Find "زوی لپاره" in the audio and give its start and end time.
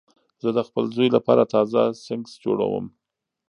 0.95-1.43